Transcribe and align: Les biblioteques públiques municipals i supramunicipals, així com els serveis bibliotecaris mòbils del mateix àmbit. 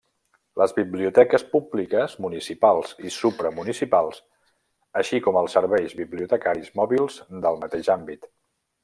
Les 0.59 0.71
biblioteques 0.77 1.43
públiques 1.49 2.15
municipals 2.25 2.95
i 3.09 3.13
supramunicipals, 3.17 4.19
així 5.03 5.21
com 5.29 5.39
els 5.43 5.59
serveis 5.59 5.95
bibliotecaris 6.03 6.75
mòbils 6.81 7.21
del 7.47 7.61
mateix 7.67 7.93
àmbit. 7.99 8.27